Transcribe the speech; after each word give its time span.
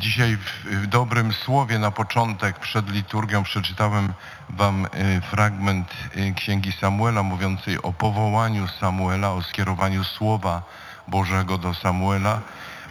Dzisiaj 0.00 0.36
w, 0.36 0.86
dobrym 0.86 1.32
słowie 1.32 1.78
na 1.78 1.90
początek 1.90 2.58
przed 2.58 2.90
liturgią 2.90 3.42
przeczytałem 3.42 4.12
wam 4.48 4.86
y, 4.86 5.20
fragment 5.20 5.92
y, 6.16 6.34
Księgi 6.34 6.72
Samuela 6.72 7.22
mówiącej 7.22 7.82
o 7.82 7.92
powołaniu 7.92 8.68
Samuela, 8.68 9.30
o 9.30 9.42
skierowaniu 9.42 10.04
słowa 10.04 10.62
Bożego 11.08 11.58
do 11.58 11.74
Samuela, 11.74 12.40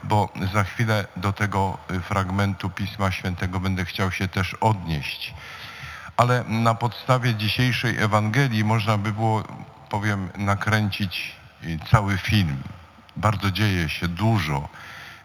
bo 0.04 0.30
za 0.54 0.64
chwilę 0.64 1.08
do 1.16 1.34
tego 1.34 1.78
y, 1.92 2.00
fragmentu 2.00 2.70
Pisma 2.70 3.12
Świętego 3.12 3.60
będę 3.60 3.86
chciał 3.86 4.12
się 4.12 4.28
też 4.28 4.54
odnieść. 4.54 5.34
Ale 6.18 6.44
na 6.44 6.76
podstawie 6.76 7.36
dzisiejszej 7.36 7.98
Ewangelii 7.98 8.64
można 8.64 8.98
by 8.98 9.12
było, 9.12 9.44
powiem, 9.90 10.30
nakręcić 10.38 11.36
cały 11.92 12.18
film. 12.18 12.64
Bardzo 13.18 13.52
dzieje 13.52 13.90
się 13.90 14.08
dużo 14.08 14.70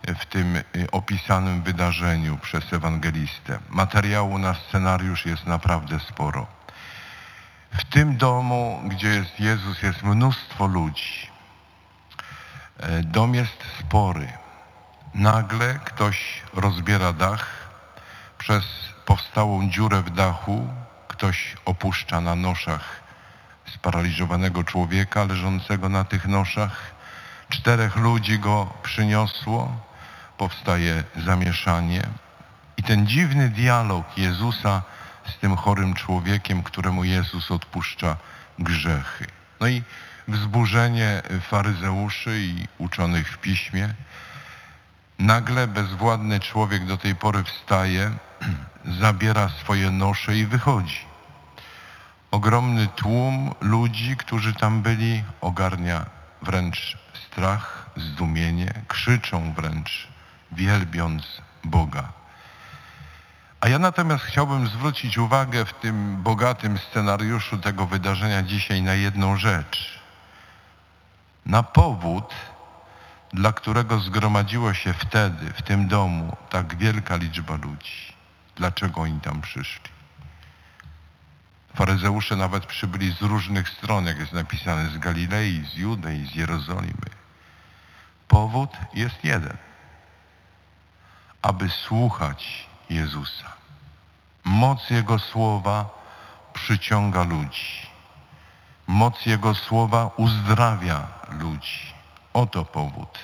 w 0.07 0.27
tym 0.27 0.57
y, 0.57 0.65
opisanym 0.93 1.63
wydarzeniu 1.63 2.39
przez 2.39 2.73
ewangelistę. 2.73 3.59
Materiału 3.69 4.39
na 4.39 4.55
scenariusz 4.55 5.27
jest 5.27 5.47
naprawdę 5.47 6.01
sporo. 6.01 6.47
W 7.79 7.85
tym 7.85 8.17
domu, 8.17 8.81
gdzie 8.85 9.09
jest 9.09 9.41
Jezus, 9.41 9.83
jest 9.83 10.03
mnóstwo 10.03 10.67
ludzi. 10.67 11.31
E, 12.81 13.03
Dom 13.03 13.35
jest 13.35 13.65
spory. 13.81 14.29
Nagle 15.15 15.79
ktoś 15.85 16.43
rozbiera 16.55 17.13
dach. 17.13 17.47
Przez 18.39 18.65
powstałą 19.07 19.71
dziurę 19.71 20.03
w 20.03 20.11
dachu 20.11 20.69
ktoś 21.09 21.57
opuszcza 21.65 22.21
na 22.21 22.35
noszach 22.35 23.01
sparaliżowanego 23.75 24.65
człowieka 24.65 25.25
leżącego 25.25 25.89
na 25.89 26.05
tych 26.05 26.27
noszach. 26.27 26.95
Czterech 27.49 27.97
ludzi 27.97 28.39
go 28.39 28.73
przyniosło 28.83 29.77
powstaje 30.39 31.05
zamieszanie 31.17 32.03
i 32.77 32.83
ten 32.83 33.07
dziwny 33.07 33.49
dialog 33.49 34.19
Jezusa 34.19 34.83
z 35.27 35.39
tym 35.39 35.57
chorym 35.57 35.95
człowiekiem, 35.95 36.63
któremu 36.63 37.05
Jezus 37.05 37.51
odpuszcza 37.51 38.17
grzechy. 38.59 39.27
No 39.61 39.69
i 39.69 39.83
wzburzenie 40.29 41.23
faryzeuszy 41.41 42.41
i 42.41 42.67
uczonych 42.79 43.33
w 43.33 43.39
piśmie. 43.39 43.95
Nagle 45.19 45.67
bezwładny 45.67 46.41
człowiek 46.41 46.87
do 46.87 46.97
tej 46.97 47.15
pory 47.17 47.45
wstaje, 47.45 48.11
zabiera 49.01 49.49
swoje 49.49 49.91
nosze 49.91 50.37
i 50.37 50.47
wychodzi. 50.47 51.01
Ogromny 52.31 52.87
tłum 52.87 53.55
ludzi, 53.61 54.17
którzy 54.17 54.55
tam 54.55 54.83
byli, 54.83 55.25
ogarnia 55.41 56.07
wręcz 56.43 56.99
strach, 57.27 57.91
zdumienie, 57.97 58.73
krzyczą 58.89 59.53
wręcz 59.53 60.09
wielbiąc 60.55 61.43
Boga. 61.65 62.13
A 63.61 63.69
ja 63.69 63.79
natomiast 63.79 64.25
chciałbym 64.25 64.69
zwrócić 64.69 65.19
uwagę 65.19 65.65
w 65.65 65.73
tym 65.73 66.23
bogatym 66.23 66.79
scenariuszu 66.79 67.59
tego 67.59 67.87
wydarzenia 67.87 68.43
dzisiaj 68.43 68.83
na 68.83 68.95
jedną 68.95 69.37
rzecz. 69.37 70.01
Na 71.47 71.63
powód, 71.63 72.35
dla 73.33 73.53
którego 73.53 73.99
zgromadziło 73.99 74.75
się 74.75 74.93
wtedy 74.93 75.53
w 75.53 75.63
tym 75.63 75.89
domu 75.89 76.37
tak 76.51 76.77
wielka 76.77 77.17
liczba 77.17 77.55
ludzi. 77.57 78.15
Dlaczego 78.57 79.01
oni 79.01 79.21
tam 79.21 79.41
przyszli? 79.41 79.91
Faryzeusze 81.75 82.37
nawet 82.37 82.67
przybyli 82.67 83.13
z 83.13 83.23
różnych 83.23 83.69
stron, 83.69 84.07
jak 84.07 84.19
jest 84.19 84.33
napisane, 84.33 84.91
z 84.91 84.99
Galilei, 84.99 85.65
z 85.73 85.77
Judei, 85.77 86.27
z 86.27 86.35
Jerozolimy. 86.35 87.11
Powód 88.29 88.71
jest 88.95 89.25
jeden– 89.25 89.57
aby 91.45 91.69
słuchać 91.69 92.67
Jezusa. 92.91 93.53
Moc 94.45 94.91
Jego 94.91 95.19
słowa 95.19 95.89
przyciąga 96.53 97.23
ludzi. 97.23 97.87
Moc 98.87 99.27
Jego 99.27 99.55
słowa 99.55 100.11
uzdrawia 100.17 101.07
ludzi. 101.31 101.95
Oto 102.33 102.65
powód, 102.65 103.19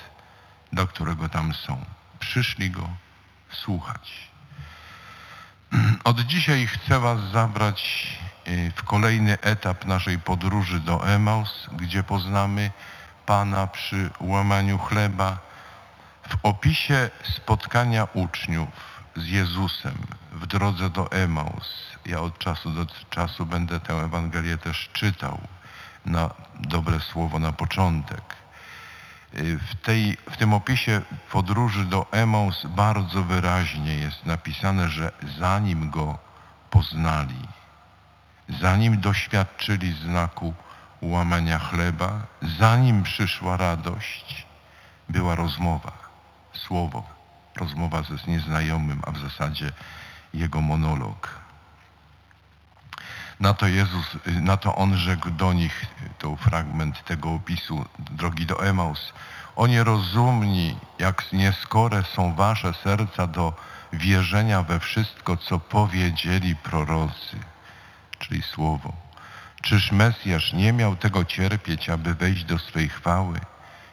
dla 0.73 0.85
którego 0.85 1.29
tam 1.29 1.53
są. 1.53 1.85
Przyszli 2.19 2.71
Go 2.71 2.89
słuchać. 3.51 4.31
Od 6.03 6.19
dzisiaj 6.19 6.67
chcę 6.67 6.99
Was 6.99 7.19
zabrać 7.31 8.07
y, 8.47 8.71
w 8.75 8.83
kolejny 8.83 9.37
etap 9.41 9.85
naszej 9.85 10.19
podróży 10.19 10.79
do 10.79 11.07
Emaus, 11.07 11.69
gdzie 11.73 12.03
poznamy 12.03 12.71
Pana 13.25 13.67
przy 13.67 14.09
łamaniu 14.19 14.77
chleba, 14.77 15.50
w 16.29 16.37
opisie 16.43 17.09
spotkania 17.23 18.07
uczniów 18.13 18.69
z 19.15 19.27
Jezusem 19.27 19.97
w 20.31 20.47
drodze 20.47 20.89
do 20.89 21.11
Emaus, 21.11 21.91
ja 22.05 22.19
od 22.19 22.37
czasu 22.37 22.69
do 22.69 22.85
czasu 23.09 23.45
będę 23.45 23.79
tę 23.79 23.93
Ewangelię 23.93 24.57
też 24.57 24.89
czytał 24.93 25.39
na 26.05 26.29
dobre 26.59 26.99
słowo 26.99 27.39
na 27.39 27.51
początek. 27.51 28.35
W, 29.33 29.75
tej, 29.75 30.17
w 30.31 30.37
tym 30.37 30.53
opisie 30.53 31.01
podróży 31.31 31.85
do 31.85 32.05
Emaus 32.11 32.65
bardzo 32.65 33.23
wyraźnie 33.23 33.95
jest 33.95 34.25
napisane, 34.25 34.89
że 34.89 35.11
zanim 35.39 35.89
go 35.89 36.17
poznali, 36.69 37.47
zanim 38.61 39.01
doświadczyli 39.01 39.93
znaku 39.93 40.53
łamania 41.01 41.59
chleba, 41.59 42.21
zanim 42.59 43.03
przyszła 43.03 43.57
radość, 43.57 44.45
była 45.09 45.35
rozmowa 45.35 46.10
słowo, 46.53 47.03
rozmowa 47.55 48.03
ze 48.03 48.31
nieznajomym, 48.31 49.01
a 49.07 49.11
w 49.11 49.17
zasadzie 49.17 49.71
jego 50.33 50.61
monolog. 50.61 51.41
Na 53.39 53.53
to 53.53 53.67
Jezus, 53.67 54.17
na 54.25 54.57
to 54.57 54.75
On 54.75 54.97
rzekł 54.97 55.29
do 55.29 55.53
nich, 55.53 55.85
to 56.17 56.35
fragment 56.35 57.05
tego 57.05 57.29
opisu 57.29 57.85
drogi 57.99 58.45
do 58.45 58.65
Emaus. 58.65 59.13
O 59.55 59.67
nierozumni, 59.67 60.77
jak 60.99 61.33
nieskore 61.33 62.03
są 62.03 62.35
wasze 62.35 62.73
serca 62.73 63.27
do 63.27 63.53
wierzenia 63.93 64.63
we 64.63 64.79
wszystko, 64.79 65.37
co 65.37 65.59
powiedzieli 65.59 66.55
prorocy, 66.55 67.37
czyli 68.19 68.41
słowo. 68.41 68.93
Czyż 69.61 69.91
Mesjasz 69.91 70.53
nie 70.53 70.73
miał 70.73 70.95
tego 70.95 71.25
cierpieć, 71.25 71.89
aby 71.89 72.15
wejść 72.15 72.43
do 72.43 72.59
swej 72.59 72.89
chwały? 72.89 73.39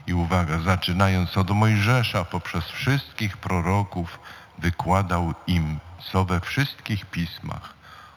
I 0.09 0.15
uwaga, 0.15 0.59
zaczynając 0.59 1.37
od 1.37 1.51
Mojżesza 1.51 2.25
poprzez 2.25 2.65
wszystkich 2.65 3.37
proroków, 3.37 4.19
wykładał 4.59 5.35
im, 5.47 5.79
co 6.13 6.25
we 6.25 6.41
wszystkich 6.41 7.07
pismach 7.07 7.75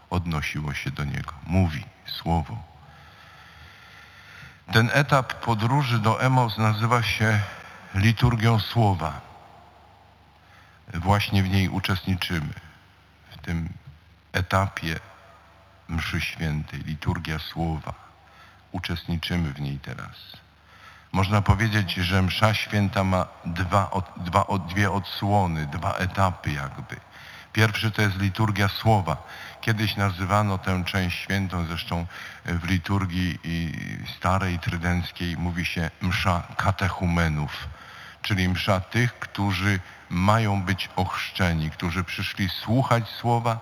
odnosiło 0.10 0.74
się 0.74 0.92
do 0.92 1.04
niego. 1.04 1.34
Mówi 1.48 1.86
słowo. 2.06 2.64
Ten 4.72 4.90
etap 4.94 5.34
podróży 5.34 6.00
do 6.00 6.22
Emos 6.22 6.58
nazywa 6.58 7.04
się 7.04 7.40
liturgią 7.96 8.60
słowa. 8.60 9.22
Właśnie 10.94 11.44
w 11.44 11.50
niej 11.50 11.70
uczestniczymy. 11.70 12.54
W 13.32 13.38
tym 13.38 13.70
etapie 14.34 15.00
mszy 15.88 16.22
świętej, 16.22 16.80
liturgia 16.80 17.40
słowa. 17.40 17.94
Uczestniczymy 18.72 19.54
w 19.54 19.62
niej 19.62 19.80
teraz. 19.80 20.42
Można 21.12 21.42
powiedzieć, 21.42 21.94
że 21.94 22.22
msza 22.22 22.54
święta 22.54 23.04
ma 23.04 23.28
dwa, 23.46 23.92
dwa, 24.18 24.46
dwie 24.70 24.92
odsłony, 24.92 25.68
dwa 25.68 25.94
etapy 25.94 26.52
jakby. 26.52 26.96
Pierwszy 27.54 27.92
to 27.92 28.02
jest 28.02 28.18
liturgia 28.18 28.68
słowa. 28.68 29.18
Kiedyś 29.62 29.96
nazywano 29.96 30.58
tę 30.58 30.84
część 30.86 31.20
świętą, 31.20 31.66
zresztą 31.66 32.06
w 32.46 32.66
liturgii 32.66 33.40
starej, 34.18 34.60
trydenckiej 34.60 35.38
mówi 35.38 35.66
się 35.66 35.92
msza 36.02 36.44
katechumenów, 36.58 37.68
czyli 38.22 38.50
msza 38.50 38.80
tych, 38.80 39.20
którzy 39.20 39.80
mają 40.10 40.62
być 40.62 40.90
ochrzczeni, 40.96 41.70
którzy 41.70 42.04
przyszli 42.04 42.50
słuchać 42.50 43.08
słowa, 43.08 43.60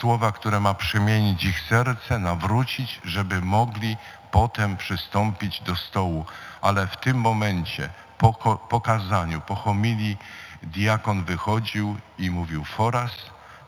słowa, 0.00 0.32
które 0.32 0.60
ma 0.60 0.74
przemienić 0.74 1.44
ich 1.44 1.60
serce, 1.60 2.18
nawrócić, 2.18 3.00
żeby 3.04 3.40
mogli 3.40 3.96
potem 4.34 4.76
przystąpić 4.76 5.60
do 5.60 5.76
stołu. 5.76 6.26
Ale 6.60 6.86
w 6.86 6.96
tym 6.96 7.16
momencie, 7.16 7.90
po 8.18 8.32
pokazaniu, 8.68 9.40
po 9.40 9.54
homilii, 9.54 10.16
diakon 10.62 11.24
wychodził 11.24 11.96
i 12.18 12.30
mówił 12.30 12.64
foras, 12.64 13.10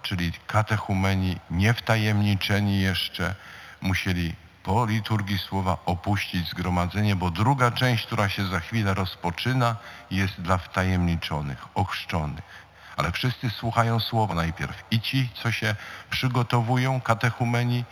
czyli 0.02 0.32
katechumeni 0.46 1.36
niewtajemniczeni 1.50 2.80
jeszcze 2.80 3.34
musieli 3.80 4.34
po 4.62 4.86
liturgii 4.86 5.38
słowa 5.38 5.78
opuścić 5.86 6.50
zgromadzenie, 6.50 7.16
bo 7.16 7.30
druga 7.30 7.70
część, 7.70 8.06
która 8.06 8.28
się 8.28 8.46
za 8.46 8.60
chwilę 8.60 8.94
rozpoczyna, 8.94 9.76
jest 10.10 10.40
dla 10.40 10.58
wtajemniczonych, 10.58 11.66
ochrzczonych. 11.74 12.66
Ale 12.96 13.12
wszyscy 13.12 13.50
słuchają 13.50 14.00
słowa 14.00 14.34
najpierw. 14.34 14.84
I 14.90 15.00
ci, 15.00 15.28
co 15.42 15.52
się 15.52 15.74
przygotowują, 16.10 17.00
katechumeni 17.00 17.84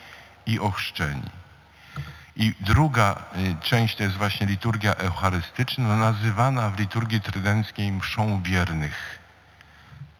i 0.46 0.60
ochrzczeni. 0.60 1.30
I 2.36 2.54
druga 2.60 3.16
y, 3.36 3.56
część 3.60 3.96
to 3.96 4.02
jest 4.02 4.16
właśnie 4.16 4.46
liturgia 4.46 4.94
eucharystyczna, 4.94 5.96
nazywana 5.96 6.70
w 6.70 6.78
liturgii 6.78 7.20
trydenckiej 7.20 7.92
mszą 7.92 8.42
wiernych. 8.42 9.18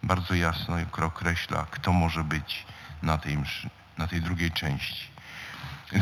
bardzo 0.02 0.34
jasno 0.34 0.76
określa, 1.06 1.66
kto 1.70 1.93
może 1.93 2.25
być 2.25 2.66
na 3.02 3.19
tej, 3.19 3.38
mszy, 3.38 3.70
na 3.99 4.06
tej 4.06 4.22
drugiej 4.22 4.50
części. 4.50 5.08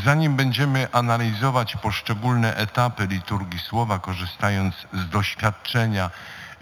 Zanim 0.04 0.36
będziemy 0.36 0.92
analizować 0.92 1.76
poszczególne 1.76 2.56
etapy 2.56 3.06
liturgii 3.06 3.60
słowa, 3.60 3.98
korzystając 3.98 4.74
z 4.92 5.08
doświadczenia 5.08 6.10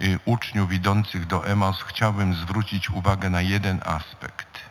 y, 0.00 0.18
uczniów 0.24 0.72
idących 0.72 1.26
do 1.26 1.46
Emaus, 1.46 1.82
chciałbym 1.82 2.34
zwrócić 2.34 2.90
uwagę 2.90 3.30
na 3.30 3.40
jeden 3.40 3.80
aspekt. 3.84 4.69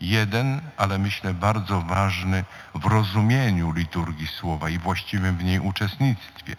Jeden, 0.00 0.60
ale 0.76 0.98
myślę 0.98 1.34
bardzo 1.34 1.80
ważny 1.80 2.44
w 2.74 2.84
rozumieniu 2.84 3.72
liturgii 3.72 4.26
słowa 4.26 4.68
i 4.68 4.78
właściwym 4.78 5.36
w 5.36 5.44
niej 5.44 5.60
uczestnictwie. 5.60 6.56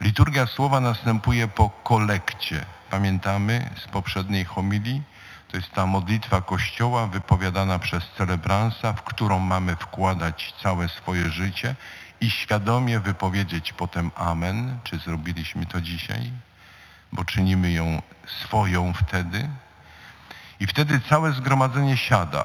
Liturgia 0.00 0.46
słowa 0.46 0.80
następuje 0.80 1.48
po 1.48 1.70
kolekcie. 1.70 2.64
Pamiętamy 2.90 3.70
z 3.84 3.88
poprzedniej 3.88 4.44
homilii? 4.44 5.02
To 5.48 5.56
jest 5.56 5.72
ta 5.72 5.86
modlitwa 5.86 6.40
Kościoła 6.40 7.06
wypowiadana 7.06 7.78
przez 7.78 8.04
celebransa, 8.18 8.92
w 8.92 9.02
którą 9.02 9.38
mamy 9.38 9.76
wkładać 9.76 10.54
całe 10.62 10.88
swoje 10.88 11.30
życie 11.30 11.76
i 12.20 12.30
świadomie 12.30 13.00
wypowiedzieć 13.00 13.72
potem 13.72 14.10
Amen. 14.14 14.78
Czy 14.84 14.98
zrobiliśmy 14.98 15.66
to 15.66 15.80
dzisiaj? 15.80 16.30
Bo 17.12 17.24
czynimy 17.24 17.72
ją 17.72 18.02
swoją 18.26 18.92
wtedy. 18.92 19.48
I 20.62 20.66
wtedy 20.66 21.00
całe 21.00 21.32
zgromadzenie 21.32 21.96
siada. 21.96 22.44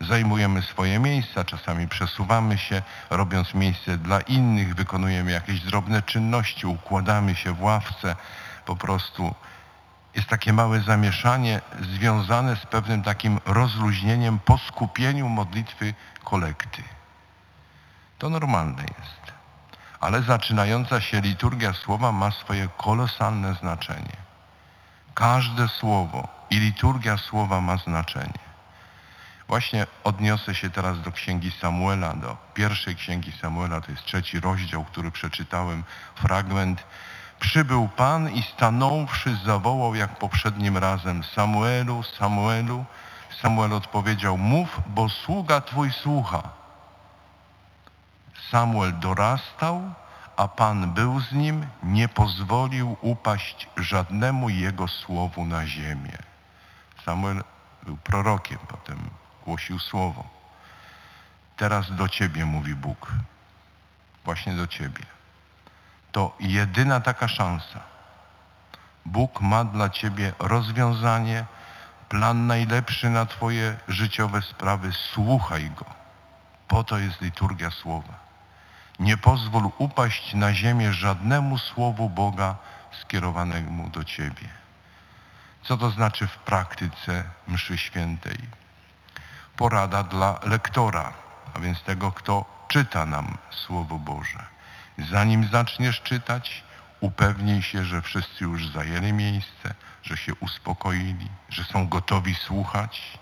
Zajmujemy 0.00 0.62
swoje 0.62 0.98
miejsca, 0.98 1.44
czasami 1.44 1.88
przesuwamy 1.88 2.58
się, 2.58 2.82
robiąc 3.10 3.54
miejsce 3.54 3.98
dla 3.98 4.20
innych, 4.20 4.74
wykonujemy 4.74 5.30
jakieś 5.30 5.60
drobne 5.60 6.02
czynności, 6.02 6.66
układamy 6.66 7.34
się 7.36 7.52
w 7.52 7.62
ławce, 7.62 8.16
po 8.66 8.76
prostu 8.76 9.34
jest 10.14 10.28
takie 10.28 10.52
małe 10.52 10.80
zamieszanie 10.80 11.60
związane 11.80 12.56
z 12.56 12.66
pewnym 12.66 13.02
takim 13.02 13.40
rozluźnieniem 13.46 14.38
po 14.38 14.58
skupieniu 14.58 15.28
modlitwy 15.28 15.94
kolekty. 16.24 16.82
To 18.18 18.30
normalne 18.30 18.82
jest. 18.82 19.32
Ale 20.00 20.22
zaczynająca 20.22 21.00
się 21.00 21.20
liturgia 21.20 21.72
słowa 21.72 22.12
ma 22.12 22.30
swoje 22.30 22.68
kolosalne 22.76 23.54
znaczenie. 23.54 24.16
Każde 25.14 25.68
słowo 25.68 26.43
i 26.54 26.60
liturgia 26.60 27.16
słowa 27.16 27.60
ma 27.60 27.76
znaczenie. 27.76 28.44
Właśnie 29.48 29.86
odniosę 30.04 30.54
się 30.54 30.70
teraz 30.70 31.00
do 31.00 31.12
Księgi 31.12 31.50
Samuela, 31.50 32.14
do 32.14 32.36
pierwszej 32.54 32.96
Księgi 32.96 33.32
Samuela, 33.32 33.80
to 33.80 33.90
jest 33.90 34.04
trzeci 34.04 34.40
rozdział, 34.40 34.84
który 34.84 35.10
przeczytałem, 35.10 35.84
fragment. 36.14 36.84
Przybył 37.40 37.88
Pan 37.88 38.30
i 38.30 38.42
stanąwszy 38.42 39.36
zawołał 39.44 39.94
jak 39.94 40.18
poprzednim 40.18 40.78
razem 40.78 41.24
Samuelu, 41.24 42.02
Samuelu. 42.02 42.84
Samuel 43.42 43.72
odpowiedział, 43.72 44.38
mów, 44.38 44.80
bo 44.86 45.08
sługa 45.08 45.60
Twój 45.60 45.92
słucha. 45.92 46.42
Samuel 48.50 48.98
dorastał, 48.98 49.82
a 50.36 50.48
Pan 50.48 50.92
był 50.92 51.20
z 51.20 51.32
nim, 51.32 51.66
nie 51.82 52.08
pozwolił 52.08 52.96
upaść 53.00 53.68
żadnemu 53.76 54.48
jego 54.48 54.88
słowu 54.88 55.44
na 55.44 55.66
ziemię. 55.66 56.33
Samuel 57.04 57.44
był 57.82 57.96
prorokiem, 57.96 58.58
potem 58.68 59.10
głosił 59.44 59.78
słowo. 59.78 60.24
Teraz 61.56 61.94
do 61.96 62.08
Ciebie 62.08 62.44
mówi 62.44 62.74
Bóg. 62.74 63.12
Właśnie 64.24 64.52
do 64.52 64.66
Ciebie. 64.66 65.04
To 66.12 66.36
jedyna 66.40 67.00
taka 67.00 67.28
szansa. 67.28 67.80
Bóg 69.04 69.40
ma 69.40 69.64
dla 69.64 69.90
Ciebie 69.90 70.32
rozwiązanie, 70.38 71.44
plan 72.08 72.46
najlepszy 72.46 73.10
na 73.10 73.26
Twoje 73.26 73.76
życiowe 73.88 74.42
sprawy. 74.42 74.92
Słuchaj 74.92 75.70
Go. 75.70 75.84
Po 76.68 76.84
to 76.84 76.98
jest 76.98 77.20
liturgia 77.20 77.70
słowa. 77.70 78.14
Nie 78.98 79.16
pozwól 79.16 79.70
upaść 79.78 80.34
na 80.34 80.54
ziemię 80.54 80.92
żadnemu 80.92 81.58
słowu 81.58 82.10
Boga 82.10 82.56
skierowanemu 83.00 83.90
do 83.90 84.04
Ciebie. 84.04 84.63
Co 85.64 85.76
to 85.76 85.90
znaczy 85.90 86.26
w 86.26 86.38
praktyce 86.38 87.24
mszy 87.48 87.78
świętej? 87.78 88.38
Porada 89.56 90.02
dla 90.02 90.40
lektora, 90.42 91.12
a 91.54 91.58
więc 91.58 91.82
tego, 91.82 92.12
kto 92.12 92.44
czyta 92.68 93.06
nam 93.06 93.38
Słowo 93.50 93.98
Boże. 93.98 94.44
Zanim 95.10 95.48
zaczniesz 95.52 96.00
czytać, 96.00 96.64
upewnij 97.00 97.62
się, 97.62 97.84
że 97.84 98.02
wszyscy 98.02 98.44
już 98.44 98.68
zajęli 98.68 99.12
miejsce, 99.12 99.74
że 100.02 100.16
się 100.16 100.34
uspokoili, 100.34 101.28
że 101.48 101.64
są 101.64 101.88
gotowi 101.88 102.34
słuchać. 102.34 103.18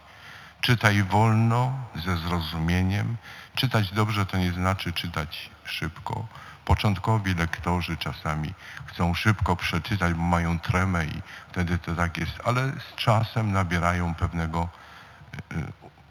Czytaj 0.63 1.03
wolno, 1.03 1.73
ze 1.95 2.17
zrozumieniem. 2.17 3.17
Czytać 3.55 3.93
dobrze 3.93 4.27
to 4.27 4.37
nie 4.37 4.53
znaczy 4.53 4.93
czytać 4.93 5.51
szybko. 5.65 6.27
Początkowi 6.65 7.35
lektorzy 7.35 7.97
czasami 7.97 8.55
chcą 8.87 9.15
szybko 9.15 9.57
przeczytać, 9.57 10.15
bo 10.15 10.23
mają 10.23 10.59
tremę 10.59 11.05
i 11.05 11.23
wtedy 11.49 11.79
to 11.79 11.95
tak 11.95 12.19
jest, 12.19 12.33
ale 12.45 12.73
z 12.73 12.95
czasem 12.97 13.53
nabierają 13.53 14.15
pewnego 14.15 14.69
y, 15.53 15.57
y, 15.59 15.65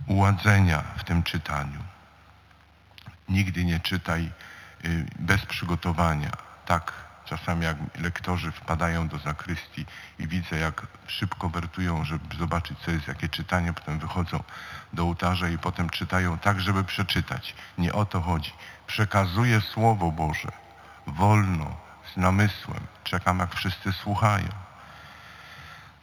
uładzenia 0.08 0.84
w 0.98 1.04
tym 1.04 1.24
czytaniu. 1.24 1.80
Nigdy 3.30 3.66
nie 3.66 3.80
czytaj 3.80 4.32
y, 4.86 5.06
bez 5.20 5.46
przygotowania. 5.46 6.32
Tak, 6.66 6.94
czasami 7.32 7.66
jak 7.66 7.78
lektorzy 8.02 8.52
wpadają 8.52 9.08
do 9.08 9.18
zakrystii 9.18 9.86
i 10.20 10.28
widzę, 10.28 10.60
jak 10.60 10.88
szybko 11.08 11.50
wertują, 11.50 12.06
żeby 12.06 12.36
zobaczyć, 12.36 12.80
co 12.86 12.92
jest, 12.92 13.08
jakie 13.08 13.30
czytanie, 13.30 13.74
potem 13.74 14.00
wychodzą 14.00 14.44
do 14.94 15.04
ołtarza 15.04 15.50
i 15.50 15.58
potem 15.58 15.90
czytają 15.90 16.38
tak, 16.38 16.62
żeby 16.62 16.84
przeczytać. 16.84 17.56
Nie 17.78 17.94
o 17.94 18.06
to 18.06 18.22
chodzi. 18.22 18.54
Przekazuję 18.88 19.62
Słowo 19.62 20.12
Boże 20.12 20.52
wolno, 21.08 21.76
z 22.14 22.18
namysłem. 22.18 22.80
Czekam, 23.04 23.40
jak 23.40 23.56
wszyscy 23.56 23.92
słuchają. 23.92 24.50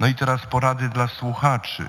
No 0.00 0.06
i 0.06 0.14
teraz 0.14 0.46
porady 0.46 0.88
dla 0.88 1.08
słuchaczy. 1.08 1.86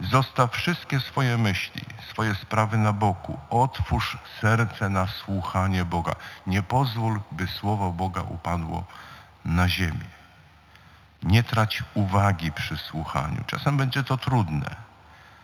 Zostaw 0.00 0.52
wszystkie 0.54 1.00
swoje 1.00 1.38
myśli, 1.38 1.82
swoje 2.10 2.34
sprawy 2.34 2.78
na 2.78 2.92
boku. 2.92 3.38
Otwórz 3.50 4.18
serce 4.40 4.88
na 4.88 5.06
słuchanie 5.06 5.84
Boga. 5.84 6.12
Nie 6.46 6.62
pozwól, 6.62 7.20
by 7.32 7.46
słowo 7.46 7.92
Boga 7.92 8.22
upadło 8.22 8.84
na 9.44 9.68
ziemię. 9.68 10.08
Nie 11.22 11.42
trać 11.42 11.82
uwagi 11.94 12.52
przy 12.52 12.76
słuchaniu. 12.76 13.44
Czasem 13.46 13.76
będzie 13.76 14.04
to 14.04 14.16
trudne 14.16 14.76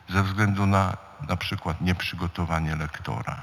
ze 0.08 0.22
względu 0.22 0.66
na 0.66 0.96
na 1.28 1.36
przykład 1.36 1.80
nieprzygotowanie 1.80 2.76
lektora. 2.76 3.40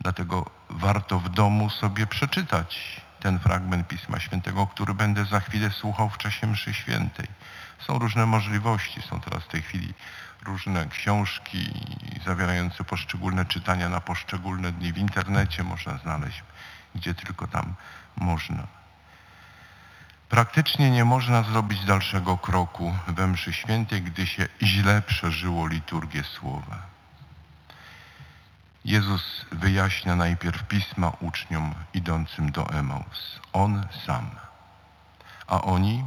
Dlatego 0.00 0.50
warto 0.70 1.18
w 1.18 1.28
domu 1.28 1.70
sobie 1.70 2.06
przeczytać 2.06 3.00
ten 3.20 3.38
fragment 3.38 3.88
Pisma 3.88 4.20
Świętego, 4.20 4.66
który 4.66 4.94
będę 4.94 5.24
za 5.24 5.40
chwilę 5.40 5.70
słuchał 5.70 6.10
w 6.10 6.18
czasie 6.18 6.46
mszy 6.46 6.74
świętej. 6.74 7.26
Są 7.78 7.98
różne 7.98 8.26
możliwości, 8.26 9.02
są 9.02 9.20
teraz 9.20 9.44
w 9.44 9.48
tej 9.48 9.62
chwili 9.62 9.94
różne 10.42 10.86
książki 10.86 11.74
zawierające 12.26 12.84
poszczególne 12.84 13.44
czytania 13.44 13.88
na 13.88 14.00
poszczególne 14.00 14.72
dni. 14.72 14.92
W 14.92 14.98
internecie 14.98 15.62
można 15.64 15.98
znaleźć, 15.98 16.42
gdzie 16.94 17.14
tylko 17.14 17.46
tam 17.46 17.74
można. 18.16 18.66
Praktycznie 20.28 20.90
nie 20.90 21.04
można 21.04 21.42
zrobić 21.42 21.84
dalszego 21.84 22.38
kroku 22.38 22.94
we 23.08 23.26
mszy 23.26 23.52
świętej, 23.52 24.02
gdy 24.02 24.26
się 24.26 24.48
źle 24.62 25.02
przeżyło 25.02 25.66
liturgię 25.66 26.24
słowa. 26.24 26.99
Jezus 28.90 29.46
wyjaśnia 29.52 30.16
najpierw 30.16 30.62
pisma 30.62 31.12
uczniom 31.20 31.74
idącym 31.94 32.52
do 32.52 32.70
Emaus. 32.70 33.40
On 33.52 33.86
sam. 34.06 34.30
A 35.46 35.62
oni? 35.62 36.04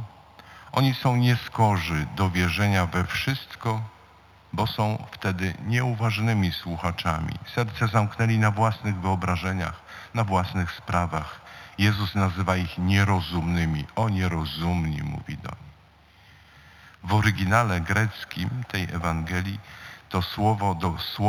Oni 0.72 0.94
są 0.94 1.16
nieskorzy 1.16 2.06
do 2.16 2.30
wierzenia 2.30 2.86
we 2.86 3.04
wszystko, 3.04 3.82
bo 4.52 4.66
są 4.66 5.06
wtedy 5.12 5.54
nieuważnymi 5.66 6.52
słuchaczami. 6.52 7.34
Serce 7.54 7.88
zamknęli 7.88 8.38
na 8.38 8.50
własnych 8.50 8.96
wyobrażeniach, 9.00 9.80
na 10.14 10.24
własnych 10.24 10.72
sprawach. 10.72 11.40
Jezus 11.78 12.14
nazywa 12.14 12.56
ich 12.56 12.78
nierozumnymi. 12.78 13.84
O 13.96 14.08
nierozumni, 14.08 15.02
mówi 15.02 15.36
do 15.36 15.50
nich. 15.50 15.74
W 17.04 17.14
oryginale 17.14 17.80
greckim 17.80 18.50
tej 18.68 18.82
Ewangelii 18.82 19.60
to 20.14 20.22
słowo 20.22 20.76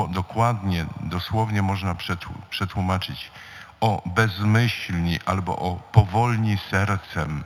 dokładnie, 0.10 0.86
dosłownie 1.01 1.62
można 1.62 1.96
przetłumaczyć 2.50 3.32
o 3.82 4.01
bezmyślni 4.06 5.20
albo 5.25 5.60
o 5.60 5.75
powolni 5.75 6.58
sercem. 6.58 7.44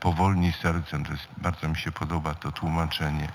Powolni 0.00 0.52
sercem, 0.52 1.04
to 1.04 1.12
jest, 1.12 1.28
bardzo 1.36 1.68
mi 1.68 1.76
się 1.76 1.92
podoba 1.92 2.34
to 2.34 2.52
tłumaczenie. 2.52 3.28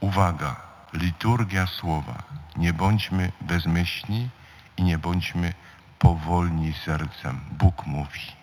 Uwaga, 0.00 0.56
liturgia 0.92 1.66
słowa. 1.66 2.22
Nie 2.56 2.72
bądźmy 2.72 3.32
bezmyślni 3.40 4.28
i 4.76 4.82
nie 4.82 4.98
bądźmy 4.98 5.54
powolni 5.98 6.72
sercem. 6.72 7.40
Bóg 7.50 7.86
mówi. 7.86 8.37